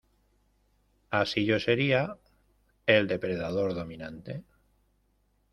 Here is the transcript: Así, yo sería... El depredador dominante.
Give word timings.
Así, 1.11 1.45
yo 1.45 1.59
sería... 1.59 2.17
El 2.87 3.07
depredador 3.07 3.75
dominante. 3.75 4.43